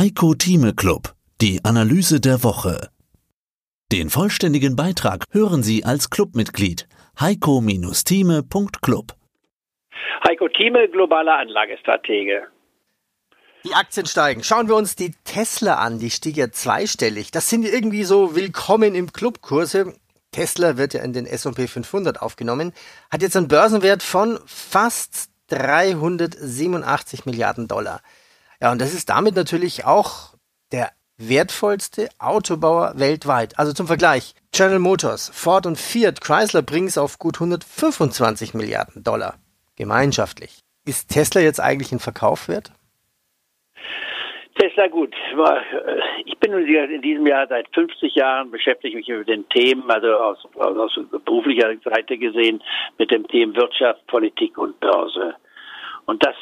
Heiko 0.00 0.32
Thieme 0.32 0.72
Club, 0.72 1.12
die 1.42 1.62
Analyse 1.62 2.20
der 2.22 2.42
Woche. 2.42 2.88
Den 3.92 4.08
vollständigen 4.08 4.74
Beitrag 4.74 5.24
hören 5.30 5.62
Sie 5.62 5.84
als 5.84 6.08
Clubmitglied 6.08 6.88
heiko-thieme.club. 7.20 9.12
Heiko 10.26 10.48
Thieme, 10.48 10.88
globaler 10.88 11.36
Anlagestratege. 11.36 12.44
Die 13.66 13.74
Aktien 13.74 14.06
steigen. 14.06 14.42
Schauen 14.42 14.68
wir 14.68 14.76
uns 14.76 14.96
die 14.96 15.12
Tesla 15.24 15.74
an. 15.74 15.98
Die 15.98 16.08
stieg 16.08 16.38
ja 16.38 16.50
zweistellig. 16.50 17.30
Das 17.30 17.50
sind 17.50 17.66
irgendwie 17.66 18.04
so 18.04 18.34
willkommen 18.34 18.94
im 18.94 19.12
Clubkurse. 19.12 19.92
Tesla 20.32 20.78
wird 20.78 20.94
ja 20.94 21.02
in 21.02 21.12
den 21.12 21.26
S&P 21.26 21.66
500 21.66 22.22
aufgenommen, 22.22 22.72
hat 23.10 23.20
jetzt 23.20 23.36
einen 23.36 23.48
Börsenwert 23.48 24.02
von 24.02 24.38
fast 24.46 25.28
387 25.48 27.26
Milliarden 27.26 27.68
Dollar. 27.68 28.00
Ja, 28.60 28.72
und 28.72 28.80
das 28.80 28.94
ist 28.94 29.08
damit 29.08 29.36
natürlich 29.36 29.84
auch 29.86 30.34
der 30.72 30.90
wertvollste 31.16 32.08
Autobauer 32.18 32.92
weltweit. 32.96 33.58
Also 33.58 33.72
zum 33.72 33.86
Vergleich, 33.86 34.34
General 34.52 34.78
Motors, 34.78 35.30
Ford 35.30 35.66
und 35.66 35.76
Fiat 35.78 36.20
Chrysler 36.20 36.62
bringen 36.62 36.86
es 36.86 36.98
auf 36.98 37.18
gut 37.18 37.36
125 37.36 38.54
Milliarden 38.54 39.02
Dollar 39.02 39.34
gemeinschaftlich. 39.76 40.60
Ist 40.86 41.08
Tesla 41.10 41.40
jetzt 41.40 41.60
eigentlich 41.60 41.92
ein 41.92 42.00
Verkauf 42.00 42.48
wert? 42.48 42.72
Tesla 44.58 44.88
gut. 44.88 45.14
Ich 46.26 46.38
bin 46.38 46.52
in 46.52 47.02
diesem 47.02 47.26
Jahr 47.26 47.46
seit 47.48 47.68
50 47.74 48.14
Jahren 48.14 48.50
beschäftige 48.50 48.96
mich 48.96 49.08
mit 49.08 49.28
den 49.28 49.48
Themen, 49.48 49.90
also 49.90 50.08
aus, 50.14 50.38
aus 50.56 50.98
beruflicher 51.24 51.72
Seite 51.82 52.18
gesehen, 52.18 52.62
mit 52.98 53.10
dem 53.10 53.26
Themen 53.28 53.56
Wirtschaft, 53.56 54.06
Politik 54.06 54.58
und 54.58 54.78
Börse. 54.80 55.34
Und 56.04 56.24
das 56.24 56.34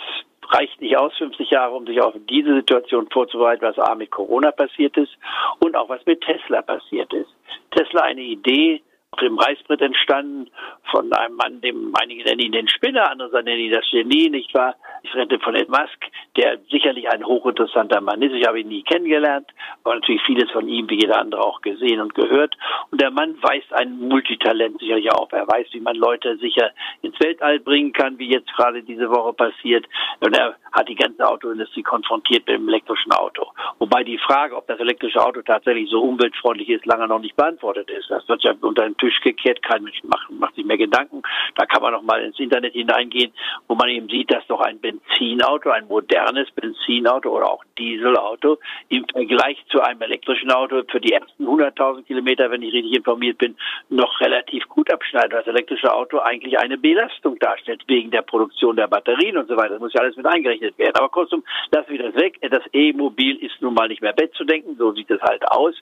reicht 0.51 0.81
nicht 0.81 0.97
aus, 0.97 1.13
50 1.17 1.51
Jahre, 1.51 1.75
um 1.75 1.87
sich 1.87 2.01
auf 2.01 2.15
diese 2.29 2.55
Situation 2.55 3.09
vorzubereiten, 3.11 3.63
was 3.63 3.79
A 3.79 3.95
mit 3.95 4.11
Corona 4.11 4.51
passiert 4.51 4.97
ist 4.97 5.13
und 5.61 5.77
auch 5.77 5.89
was 5.89 6.05
mit 6.07 6.21
Tesla 6.21 6.63
passiert 6.63 7.13
ist. 7.13 7.31
Tesla 7.71 8.03
eine 8.03 8.23
Idee, 8.23 8.83
im 9.21 9.39
Reißbrett 9.39 9.81
entstanden 9.81 10.51
von 10.91 11.13
einem 11.13 11.37
Mann, 11.37 11.61
dem 11.61 11.93
einige 12.01 12.25
nennen 12.25 12.41
ihn 12.41 12.53
den 12.53 12.69
Spinner, 12.69 13.11
andere 13.11 13.43
nennen 13.43 13.61
ihn 13.61 13.73
das 13.73 13.85
Genie, 13.91 14.31
nicht 14.31 14.55
wahr? 14.55 14.77
Ich 15.03 15.15
rede 15.15 15.39
von 15.39 15.55
Elon 15.55 15.71
Musk, 15.71 16.05
der 16.37 16.59
sicherlich 16.71 17.09
ein 17.11 17.25
hochinteressanter 17.25 18.01
Mann 18.01 18.23
ist. 18.23 18.33
Ich 18.33 18.47
habe 18.47 18.61
ihn 18.61 18.69
nie 18.69 18.83
kennengelernt, 18.83 19.49
aber 19.85 19.97
natürlich 19.97 20.23
vieles 20.23 20.51
von 20.51 20.69
ihm, 20.69 20.89
wie 20.91 21.01
jeder 21.01 21.21
andere, 21.21 21.43
auch 21.43 21.61
gesehen 21.61 22.01
und 22.01 22.15
gehört. 22.15 22.57
Und 22.91 23.01
der 23.01 23.11
Mann 23.11 23.37
weist 23.43 23.73
ein 23.73 23.99
Multitalent 23.99 24.79
sicherlich 24.79 25.11
auf. 25.13 25.33
Er 25.33 25.47
weiß, 25.47 25.69
wie 25.73 25.81
man 25.81 25.97
Leute 25.97 26.37
sicher 26.39 26.71
ins 27.03 27.19
Weltall 27.21 27.61
bringen 27.61 27.93
kann, 27.93 28.19
wie 28.19 28.31
jetzt 28.31 28.53
gerade 28.57 28.83
diese 28.83 29.11
Woche 29.11 29.33
passiert. 29.33 29.87
Und 30.21 30.37
er 30.37 30.57
hat 30.73 30.89
die 30.89 30.95
ganze 30.95 31.27
Autoindustrie 31.27 31.83
konfrontiert 31.83 32.47
mit 32.47 32.57
dem 32.57 32.69
elektrischen 32.69 33.13
Auto. 33.13 33.47
Wobei 33.79 34.05
die 34.05 34.19
Frage, 34.19 34.57
ob 34.57 34.67
das 34.67 34.81
elektrische 34.81 35.25
Auto 35.25 35.43
tatsächlich 35.43 35.89
so 35.91 36.01
umweltfreundlich 36.03 36.69
ist, 36.69 36.87
lange 36.87 37.07
noch 37.09 37.21
nicht 37.21 37.37
beantwortet 37.37 37.91
ist. 37.91 38.11
Das 38.11 38.29
wird 38.29 38.43
ja 38.43 38.55
unter 38.61 38.85
den 38.85 38.97
Tisch 38.97 39.21
gekehrt. 39.21 39.63
Kein 39.63 39.83
Mensch 39.83 40.03
macht, 40.05 40.31
macht 40.31 40.55
sich 40.55 40.65
mehr 40.65 40.79
Gedanken. 40.79 41.23
Da 41.57 41.67
kann 41.67 41.83
man 41.83 41.93
noch 41.93 42.03
mal 42.03 42.23
ins 42.23 42.39
Internet 42.39 42.73
hineingehen, 42.73 43.33
wo 43.67 43.75
man 43.75 43.89
eben 43.89 44.09
sieht, 44.09 44.33
dass 44.33 44.47
doch 44.47 44.61
ein 44.61 44.81
Benzinauto, 44.89 45.71
ein 45.71 45.87
modernes 45.87 46.51
Benzinauto 46.53 47.29
oder 47.31 47.51
auch 47.51 47.65
Dieselauto 47.77 48.59
im 48.89 49.05
Vergleich 49.07 49.63
zu 49.69 49.81
einem 49.83 50.01
elektrischen 50.01 50.51
Auto 50.51 50.83
für 50.89 51.01
die 51.01 51.13
ersten 51.13 51.47
100.000 51.47 52.05
Kilometer, 52.05 52.51
wenn 52.51 52.63
ich 52.63 52.73
richtig 52.73 52.97
informiert 52.97 53.37
bin, 53.37 53.57
noch 53.91 54.21
relativ 54.21 54.67
gut 54.69 54.91
abschneidet. 54.91 55.33
Das 55.33 55.47
elektrische 55.47 55.93
Auto 55.93 56.19
eigentlich 56.21 56.59
eine 56.59 56.79
Belastung 56.79 57.39
darstellt 57.39 57.83
wegen 57.87 58.11
der 58.11 58.23
Produktion 58.23 58.77
der 58.77 58.89
Batterien 58.89 59.37
und 59.37 59.49
so 59.49 59.57
weiter. 59.57 59.75
Das 59.75 59.81
muss 59.81 59.93
ja 59.93 60.01
alles 60.01 60.17
mit 60.17 60.27
eingerechnet 60.27 60.79
werden. 60.79 60.97
Aber 60.97 61.11
kurzum, 61.11 61.45
lassen 61.71 61.91
wir 61.91 62.11
das 62.11 62.15
weg. 62.15 62.39
Das 62.41 62.63
E-Mobil 62.73 63.37
ist 63.37 63.61
nun 63.61 63.75
mal 63.75 63.89
nicht 63.89 64.01
mehr 64.01 64.15
Bett 64.15 64.33
zu 64.35 64.45
denken. 64.45 64.77
So 64.79 64.93
sieht 64.93 65.11
es 65.11 65.21
halt 65.21 65.47
aus. 65.51 65.75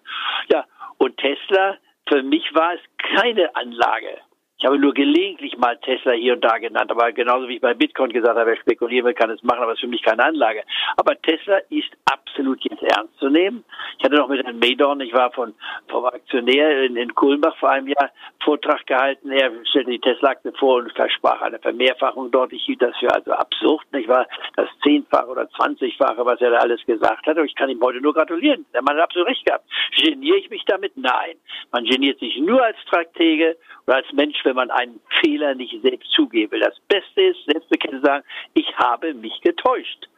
Ja, 0.49 0.65
und 0.99 1.17
Tesla 1.17 1.77
für 2.09 2.23
mich 2.23 2.55
war 2.55 2.75
es 2.75 2.81
keine 2.99 3.55
Anlage. 3.55 4.19
Ich 4.59 4.65
habe 4.65 4.79
nur 4.79 4.95
gelegentlich 4.95 5.59
mal 5.59 5.77
Tesla 5.79 6.13
hier 6.13 6.33
und 6.33 6.43
da 6.43 6.57
genannt, 6.57 6.91
aber 6.91 7.13
genauso 7.13 7.47
wie 7.47 7.57
ich 7.57 7.61
bei 7.61 7.75
Bitcoin 7.75 8.11
gesagt 8.11 8.39
habe, 8.39 8.51
wer 8.51 8.57
spekulieren 8.57 9.05
will, 9.05 9.13
kann 9.13 9.31
es 9.31 9.43
machen, 9.43 9.63
aber 9.63 9.73
es 9.73 9.77
ist 9.77 9.83
für 9.83 9.89
mich 9.89 10.03
keine 10.03 10.25
Anlage. 10.25 10.63
Aber 10.97 11.21
Tesla 11.21 11.59
ist 11.69 11.91
absolut 12.07 12.65
jetzt 12.65 12.83
ernst 12.83 13.19
zu 13.19 13.29
nehmen. 13.29 13.65
Ich 13.99 14.05
hatte 14.05 14.17
noch 14.17 14.29
mit 14.29 14.45
Herrn 14.45 14.59
Maydorn, 14.59 15.01
ich 15.01 15.13
war 15.13 15.31
von, 15.33 15.55
vom 15.89 16.05
Aktionär 16.05 16.83
in, 16.85 16.97
in 16.97 17.15
Kulmbach 17.15 17.57
vor 17.57 17.71
einem 17.71 17.89
Jahr 17.89 18.11
Vortrag 18.45 18.87
gehalten. 18.87 19.31
Er 19.31 19.51
stellte 19.71 19.91
die 19.91 19.99
Tesla-Aktie 19.99 20.53
vor 20.53 20.77
und 20.77 20.93
versprach 20.93 21.41
eine 21.41 21.59
Vermehrfachung 21.59 22.31
dort. 22.31 22.53
Ich 22.53 22.65
hielt 22.65 22.83
das 22.83 22.97
für 22.99 23.13
also 23.13 23.33
absurd, 23.33 23.85
nicht 23.93 24.09
wahr? 24.09 24.27
Das 24.55 24.69
zehnfache 24.85 25.27
oder 25.27 25.49
zwanzigfache, 25.51 26.25
was 26.25 26.41
er 26.41 26.51
da 26.51 26.59
alles 26.59 26.85
gesagt 26.87 27.27
hat. 27.27 27.37
Und 27.39 27.47
ich 27.47 27.55
kann 27.55 27.71
ihm 27.71 27.81
heute 27.83 28.01
nur 28.01 28.15
gratulieren. 28.15 28.67
Der 28.73 28.83
Mann 28.83 28.97
hat 28.97 29.05
absolut 29.05 29.29
recht 29.29 29.45
gehabt. 29.45 29.65
Geniere 29.97 30.39
ich 30.39 30.51
mich 30.51 30.65
damit? 30.67 30.97
Nein. 30.97 31.37
Man 31.73 31.85
geniert 31.85 32.21
sich 32.21 32.37
nur 32.39 32.63
als 32.63 32.81
Stratege 32.83 33.57
oder 33.87 33.97
als 33.97 34.13
Mensch, 34.13 34.39
wenn 34.45 34.57
man 34.57 34.71
einen 34.71 35.01
Fehler 35.21 35.55
nicht 35.55 35.75
selbst 35.83 36.11
zugeben 36.13 36.53
will. 36.53 36.61
Das 36.61 36.79
Beste 36.89 37.23
ist, 37.23 37.45
selbstbekennt 37.47 38.05
sagen, 38.05 38.25
ich 38.55 38.77
habe 38.77 39.15
mich 39.15 39.41
getäuscht. 39.41 40.09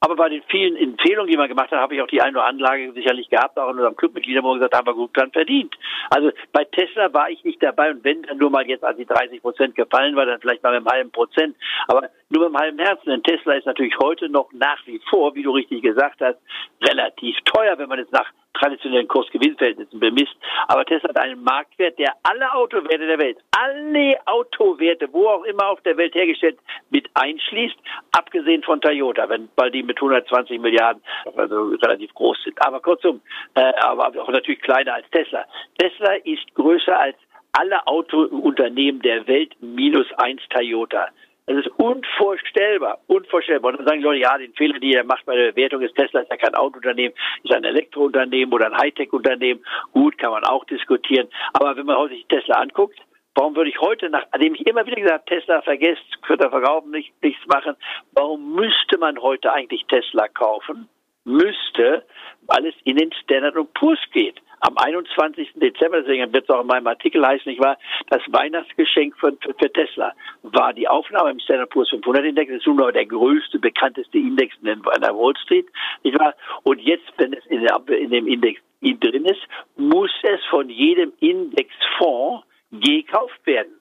Aber 0.00 0.14
bei 0.14 0.28
den 0.28 0.42
vielen 0.48 0.76
Empfehlungen, 0.76 1.30
die 1.30 1.36
man 1.36 1.48
gemacht 1.48 1.72
hat, 1.72 1.80
habe 1.80 1.96
ich 1.96 2.02
auch 2.02 2.06
die 2.06 2.22
eine 2.22 2.38
oder 2.38 2.46
Anlage 2.46 2.92
sicherlich 2.92 3.28
gehabt, 3.30 3.58
auch 3.58 3.70
in 3.70 3.76
unserem 3.76 3.96
Clubmitglieder, 3.96 4.44
wo 4.44 4.52
gesagt 4.54 4.76
haben 4.76 4.86
wir 4.86 4.94
gut 4.94 5.16
dran 5.16 5.32
verdient. 5.32 5.74
Also 6.10 6.30
bei 6.52 6.64
Tesla 6.64 7.12
war 7.12 7.30
ich 7.30 7.42
nicht 7.42 7.60
dabei 7.62 7.90
und 7.90 8.04
wenn 8.04 8.22
dann 8.22 8.38
nur 8.38 8.50
mal 8.50 8.66
jetzt, 8.66 8.84
als 8.84 8.96
die 8.96 9.06
30 9.06 9.42
Prozent 9.42 9.74
gefallen 9.74 10.14
war, 10.14 10.24
dann 10.24 10.40
vielleicht 10.40 10.62
mal 10.62 10.70
mit 10.70 10.86
einem 10.86 10.88
halben 10.88 11.10
Prozent. 11.10 11.56
Aber 11.88 12.10
nur 12.30 12.44
mit 12.48 12.54
einem 12.54 12.58
halben 12.58 12.78
Herzen, 12.78 13.10
denn 13.10 13.22
Tesla 13.24 13.54
ist 13.54 13.66
natürlich 13.66 13.98
heute 14.00 14.28
noch 14.28 14.52
nach 14.52 14.86
wie 14.86 15.00
vor, 15.10 15.34
wie 15.34 15.42
du 15.42 15.50
richtig 15.50 15.82
gesagt 15.82 16.20
hast, 16.20 16.38
relativ 16.80 17.36
teuer, 17.44 17.76
wenn 17.78 17.88
man 17.88 17.98
es 17.98 18.10
nach 18.12 18.30
traditionellen 18.58 19.08
Kurs-Gewinn-Verhältnissen 19.08 20.00
bemisst. 20.00 20.36
Aber 20.66 20.84
Tesla 20.84 21.10
hat 21.10 21.18
einen 21.18 21.42
Marktwert, 21.42 21.98
der 21.98 22.12
alle 22.22 22.52
Autowerte 22.52 23.06
der 23.06 23.18
Welt, 23.18 23.38
alle 23.56 24.16
Autowerte, 24.26 25.08
wo 25.12 25.26
auch 25.26 25.44
immer 25.44 25.68
auf 25.68 25.80
der 25.82 25.96
Welt 25.96 26.14
hergestellt, 26.14 26.58
mit 26.90 27.08
einschließt, 27.14 27.76
abgesehen 28.12 28.62
von 28.62 28.80
Toyota, 28.80 29.28
wenn, 29.28 29.48
weil 29.56 29.70
die 29.70 29.82
mit 29.82 29.96
120 29.96 30.60
Milliarden 30.60 31.02
also 31.36 31.68
relativ 31.82 32.12
groß 32.14 32.42
sind. 32.44 32.66
Aber 32.66 32.80
kurzum, 32.80 33.20
äh, 33.54 33.72
aber 33.80 34.08
auch 34.22 34.28
natürlich 34.28 34.60
kleiner 34.60 34.94
als 34.94 35.10
Tesla. 35.10 35.44
Tesla 35.78 36.14
ist 36.24 36.54
größer 36.54 36.98
als 36.98 37.16
alle 37.52 37.86
Autounternehmen 37.86 39.00
der 39.02 39.26
Welt 39.26 39.54
minus 39.60 40.06
eins 40.18 40.42
Toyota. 40.50 41.08
Das 41.48 41.64
ist 41.64 41.68
unvorstellbar, 41.78 42.98
unvorstellbar. 43.06 43.70
Und 43.70 43.78
dann 43.78 43.86
sagen 43.86 44.00
die 44.00 44.04
Leute, 44.04 44.20
ja, 44.20 44.36
den 44.36 44.52
Fehler, 44.52 44.78
den 44.78 44.92
er 44.92 45.04
macht 45.04 45.24
bei 45.24 45.34
der 45.34 45.52
Bewertung 45.52 45.80
ist 45.80 45.96
Tesla 45.96 46.20
ist 46.20 46.30
ja 46.30 46.36
kein 46.36 46.54
Autounternehmen, 46.54 47.16
ist 47.42 47.54
ein 47.54 47.64
Elektrounternehmen 47.64 48.52
oder 48.52 48.66
ein 48.66 48.76
Hightech-Unternehmen. 48.76 49.64
Gut, 49.92 50.18
kann 50.18 50.30
man 50.30 50.44
auch 50.44 50.64
diskutieren. 50.66 51.26
Aber 51.54 51.74
wenn 51.74 51.86
man 51.86 52.08
sich 52.10 52.26
Tesla 52.28 52.56
anguckt, 52.56 52.98
Warum 53.34 53.54
würde 53.54 53.70
ich 53.70 53.80
heute, 53.80 54.10
nachdem 54.10 54.56
ich 54.56 54.66
immer 54.66 54.84
wieder 54.84 54.96
gesagt 54.96 55.30
habe, 55.30 55.40
Tesla 55.40 55.62
vergesst, 55.62 56.02
könnt 56.22 56.42
ihr 56.42 56.50
verkaufen, 56.50 56.90
nicht, 56.90 57.12
nichts 57.22 57.46
machen, 57.46 57.76
warum 58.10 58.56
müsste 58.56 58.98
man 58.98 59.16
heute 59.22 59.52
eigentlich 59.52 59.84
Tesla 59.86 60.26
kaufen? 60.26 60.88
Müsste, 61.22 62.04
weil 62.48 62.66
es 62.66 62.74
in 62.82 62.96
den 62.96 63.12
Standard 63.12 63.54
Poor's 63.74 64.00
geht 64.12 64.40
am 64.60 64.76
21. 64.76 65.52
Dezember, 65.54 66.00
deswegen 66.00 66.32
wird 66.32 66.44
es 66.44 66.50
auch 66.50 66.60
in 66.60 66.66
meinem 66.66 66.86
Artikel 66.86 67.24
heißen, 67.26 67.50
nicht 67.50 67.62
wahr, 67.62 67.78
das 68.10 68.22
Weihnachtsgeschenk 68.28 69.16
für, 69.18 69.36
für, 69.40 69.72
Tesla 69.72 70.12
war 70.42 70.72
die 70.72 70.88
Aufnahme 70.88 71.30
im 71.30 71.40
Standard 71.40 71.70
Poor's 71.70 71.90
500 71.90 72.24
Index, 72.24 72.50
das 72.50 72.58
ist 72.58 72.66
nun 72.66 72.76
mal 72.76 72.92
der 72.92 73.06
größte, 73.06 73.58
bekannteste 73.58 74.18
Index 74.18 74.54
in 74.62 74.82
der 74.82 75.16
Wall 75.16 75.34
Street, 75.44 75.66
nicht 76.02 76.18
wahr? 76.18 76.34
Und 76.64 76.80
jetzt, 76.80 77.06
wenn 77.18 77.32
es 77.32 77.44
in, 77.46 77.66
in 77.94 78.10
dem 78.10 78.26
Index 78.26 78.60
drin 78.82 79.24
ist, 79.24 79.42
muss 79.76 80.10
es 80.22 80.40
von 80.50 80.68
jedem 80.70 81.12
Indexfonds 81.20 82.44
gekauft 82.70 83.40
werden. 83.44 83.72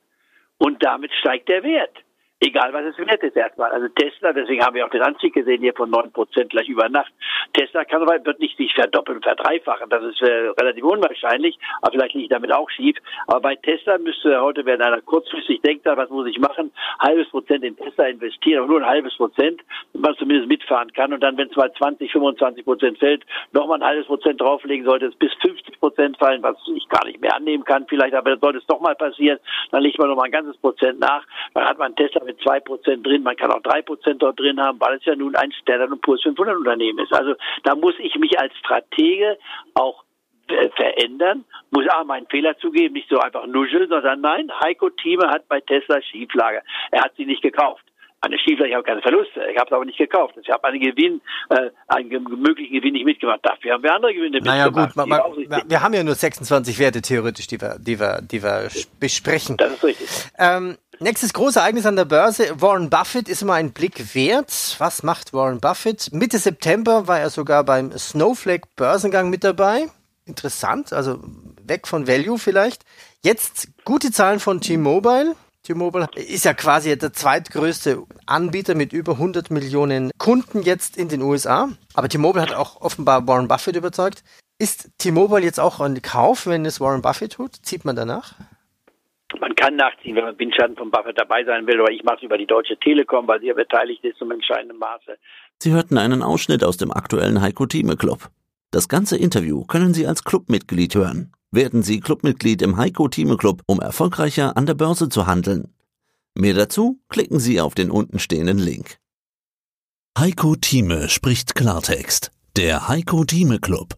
Und 0.58 0.84
damit 0.84 1.12
steigt 1.14 1.50
der 1.50 1.64
Wert. 1.64 1.96
Egal, 2.40 2.72
was 2.72 2.86
es 2.86 2.98
wert 3.00 3.24
ist 3.24 3.36
erstmal. 3.36 3.72
Also 3.72 3.88
Tesla, 3.90 4.32
deswegen 4.32 4.64
haben 4.64 4.76
wir 4.76 4.86
auch 4.86 4.92
den 4.92 5.02
Anstieg 5.02 5.34
gesehen 5.34 5.62
hier 5.62 5.74
von 5.74 5.90
neun 5.90 6.12
Prozent 6.12 6.52
gleich 6.52 6.70
über 6.70 6.88
Nacht. 6.88 7.12
Tesla 7.58 7.86
kann 7.86 8.04
aber, 8.04 8.24
wird 8.24 8.40
nicht 8.40 8.56
sich 8.56 8.72
verdoppeln, 8.76 9.22
verdreifachen. 9.22 9.90
Das 9.90 10.04
ist 10.04 10.22
äh, 10.22 10.52
relativ 10.62 10.84
unwahrscheinlich. 10.84 11.58
Aber 11.82 11.92
vielleicht 11.92 12.14
liege 12.14 12.26
ich 12.26 12.30
damit 12.30 12.54
auch 12.54 12.70
schief. 12.70 12.96
Aber 13.26 13.42
bei 13.42 13.56
Tesla 13.56 13.98
müsste 13.98 14.40
heute, 14.42 14.64
wenn 14.66 14.80
einer 14.80 15.02
kurzfristig 15.02 15.62
denkt, 15.62 15.86
was 15.86 16.10
muss 16.12 16.28
ich 16.28 16.38
machen, 16.38 16.72
halbes 17.00 17.28
Prozent 17.30 17.64
in 17.64 17.76
Tesla 17.76 18.06
investieren, 18.06 18.60
aber 18.60 18.68
nur 18.68 18.82
ein 18.82 18.86
halbes 18.86 19.16
Prozent, 19.16 19.62
wenn 19.94 20.02
man 20.02 20.16
zumindest 20.18 20.48
mitfahren 20.48 20.94
kann. 20.94 21.14
Und 21.14 21.22
dann, 21.22 21.36
wenn 21.38 21.50
es 21.50 21.56
mal 21.56 21.72
20, 21.74 22.12
25 22.12 22.64
Prozent 22.64 23.00
fällt, 23.00 23.26
nochmal 23.54 23.82
ein 23.82 23.88
halbes 23.88 24.06
Prozent 24.06 24.40
drauflegen, 24.40 24.86
sollte 24.86 25.08
es 25.08 25.16
bis 25.16 25.34
50 25.42 25.80
Prozent 25.80 26.18
fallen, 26.18 26.44
was 26.44 26.58
ich 26.76 26.88
gar 26.90 27.06
nicht 27.06 27.20
mehr 27.20 27.36
annehmen 27.36 27.64
kann 27.64 27.88
vielleicht. 27.88 28.14
Aber 28.14 28.30
dann 28.30 28.40
sollte 28.40 28.60
es 28.60 28.68
doch 28.68 28.82
mal 28.82 28.96
passieren, 28.96 29.40
dann 29.72 29.82
legt 29.82 29.98
man 29.98 30.10
nochmal 30.10 30.26
ein 30.26 30.32
ganzes 30.32 30.58
Prozent 30.58 31.00
nach. 31.00 31.26
Dann 31.56 31.66
hat 31.66 31.80
man 31.80 31.96
Tesla 31.96 32.24
mit 32.24 32.40
zwei 32.42 32.60
Prozent 32.60 33.06
drin, 33.06 33.24
man 33.24 33.36
kann 33.36 33.52
auch 33.52 33.64
drei 33.64 33.82
Prozent 33.82 34.22
dort 34.22 34.40
drin 34.40 34.62
haben, 34.62 34.80
weil 34.80 34.98
es 34.98 35.06
ja 35.06 35.16
nun 35.16 35.36
ein 35.36 35.52
Standard 35.54 35.90
Poor's 36.02 36.22
500 36.22 36.56
Unternehmen 36.56 37.00
ist. 37.00 37.14
Also 37.14 37.34
da 37.64 37.76
muss 37.76 37.96
ich 38.00 38.16
mich 38.16 38.40
als 38.40 38.56
Stratege 38.58 39.38
auch 39.74 40.04
verändern, 40.76 41.44
muss 41.72 41.88
auch 41.90 42.06
meinen 42.06 42.28
Fehler 42.28 42.58
zugeben, 42.58 42.94
nicht 42.94 43.10
so 43.10 43.20
einfach 43.20 43.46
nuscheln, 43.48 43.90
sondern 43.90 44.22
nein, 44.22 44.52
Heiko 44.64 44.90
Thieme 44.90 45.30
hat 45.30 45.48
bei 45.48 45.60
Tesla 45.60 46.02
Schieflage. 46.02 46.62
Er 46.92 47.04
hat 47.04 47.16
sie 47.18 47.26
nicht 47.26 47.42
gekauft. 47.42 47.84
Meine 48.22 48.40
Stiefel, 48.40 48.66
ich 48.66 48.74
habe 48.74 48.84
keine 48.84 49.02
Verluste. 49.02 49.42
Ich 49.52 49.58
habe 49.58 49.68
es 49.68 49.72
aber 49.72 49.86
nicht 49.86 49.98
gekauft. 49.98 50.36
Ich 50.42 50.50
habe 50.50 50.64
einen 50.68 50.80
Gewinn, 50.80 51.22
äh, 51.50 51.70
einen 51.88 52.24
möglichen 52.24 52.74
Gewinn 52.74 52.94
nicht 52.94 53.06
mitgemacht. 53.06 53.42
Dafür 53.44 53.74
haben 53.74 53.84
wir 53.84 53.94
andere 53.94 54.14
Gewinne 54.14 54.40
naja, 54.40 54.66
mitgemacht. 54.66 54.96
Naja 54.96 55.28
gut, 55.28 55.50
man, 55.50 55.70
wir 55.70 55.82
haben 55.84 55.94
ja 55.94 56.04
nur 56.04 56.16
26 56.16 56.80
Werte 56.80 57.02
theoretisch, 57.02 57.46
die 57.46 57.62
wir, 57.62 57.78
die 57.80 58.00
wir, 58.00 58.22
die 58.22 58.42
wir 58.42 58.70
besprechen. 59.00 59.58
Das 59.58 59.72
ist 59.72 59.84
richtig. 59.84 60.10
Ähm, 60.40 60.78
nächstes 61.00 61.32
große 61.32 61.60
Ereignis 61.60 61.86
an 61.86 61.96
der 61.96 62.06
Börse. 62.06 62.60
Warren 62.60 62.90
Buffett 62.90 63.30
ist 63.30 63.44
immer 63.44 63.54
ein 63.54 63.72
Blick 63.72 64.16
wert. 64.16 64.76
Was 64.80 65.04
macht 65.04 65.34
Warren 65.34 65.60
Buffett? 65.60 66.10
Mitte 66.12 66.40
September 66.40 67.08
war 67.08 67.20
er 67.20 67.30
sogar 67.30 67.64
beim 67.64 67.92
Snowflake 67.92 68.68
Börsengang 68.76 69.30
mit 69.30 69.44
dabei. 69.44 69.90
Interessant, 70.26 70.92
also 70.92 71.20
weg 71.64 71.88
von 71.88 72.08
Value 72.08 72.40
vielleicht. 72.40 72.84
Jetzt 73.24 73.70
gute 73.86 74.12
Zahlen 74.12 74.40
von 74.40 74.60
T-Mobile. 74.60 75.36
T-Mobile 75.68 76.08
ist 76.16 76.46
ja 76.46 76.54
quasi 76.54 76.98
der 76.98 77.12
zweitgrößte 77.12 78.02
Anbieter 78.26 78.74
mit 78.74 78.94
über 78.94 79.14
100 79.14 79.52
Millionen 79.52 80.12
Kunden 80.18 80.62
jetzt 80.62 80.96
in 80.98 81.10
den 81.10 81.22
USA. 81.22 81.68
Aber 81.94 82.08
T-Mobile 82.08 82.42
hat 82.42 82.54
auch 82.54 82.80
offenbar 82.80 83.28
Warren 83.28 83.50
Buffett 83.50 83.76
überzeugt. 83.76 84.24
Ist 84.60 84.98
T-Mobile 84.98 85.44
jetzt 85.44 85.60
auch 85.60 85.82
ein 85.82 86.02
Kauf, 86.02 86.48
wenn 86.48 86.66
es 86.66 86.80
Warren 86.80 87.02
Buffett 87.02 87.34
tut? 87.34 87.54
Zieht 87.64 87.84
man 87.84 87.98
danach? 87.98 88.36
Man 89.42 89.54
kann 89.56 89.76
nachziehen, 89.76 90.16
wenn 90.16 90.24
man 90.24 90.40
Windschatten 90.40 90.78
von 90.78 90.90
Buffett 90.90 91.20
dabei 91.20 91.44
sein 91.44 91.68
will, 91.68 91.82
aber 91.82 91.92
ich 91.92 92.02
mache 92.06 92.16
es 92.18 92.24
über 92.24 92.38
die 92.38 92.48
Deutsche 92.48 92.78
Telekom, 92.80 93.28
weil 93.28 93.42
sie 93.42 93.48
ja 93.48 93.54
beteiligt 93.54 94.06
ist 94.06 94.18
zum 94.20 94.32
entscheidenden 94.32 94.78
Maße. 94.78 95.18
Sie 95.60 95.74
hörten 95.74 95.98
einen 95.98 96.24
Ausschnitt 96.24 96.64
aus 96.64 96.78
dem 96.78 96.94
aktuellen 96.94 97.42
Heiko 97.42 97.66
Thieme 97.66 97.98
Club. 97.98 98.30
Das 98.72 98.88
ganze 98.88 99.18
Interview 99.18 99.66
können 99.66 99.94
Sie 99.94 100.08
als 100.08 100.24
Clubmitglied 100.24 100.96
hören. 100.96 101.34
Werden 101.52 101.82
Sie 101.82 102.00
Clubmitglied 102.02 102.62
im 102.62 102.78
Heiko 102.78 103.08
Thieme 103.08 103.38
Club, 103.38 103.64
um 103.68 103.80
erfolgreicher 103.80 104.58
an 104.58 104.66
der 104.66 104.74
Börse 104.74 105.10
zu 105.10 105.28
handeln. 105.28 105.74
Mehr 106.36 106.54
dazu 106.54 107.00
klicken 107.10 107.40
Sie 107.40 107.62
auf 107.62 107.74
den 107.74 107.90
untenstehenden 107.90 108.58
Link. 108.58 109.00
Heiko 110.18 110.56
Thieme 110.56 111.10
spricht 111.10 111.56
Klartext. 111.56 112.32
Der 112.56 112.88
Heiko 112.88 113.24
Thieme 113.24 113.60
Club. 113.60 113.98